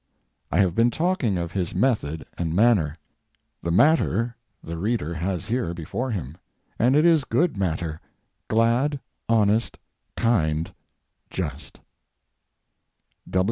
[0.51, 2.97] I have been talking of his method and manner;
[3.61, 6.37] the matter the reader has here before him;
[6.79, 8.01] and it is good matter,
[8.47, 9.77] glad, honest,
[10.17, 10.73] kind,
[11.29, 11.81] just.